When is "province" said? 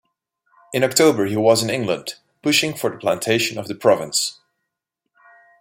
3.75-4.39